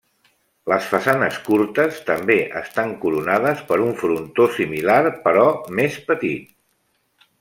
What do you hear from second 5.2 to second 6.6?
però més petit.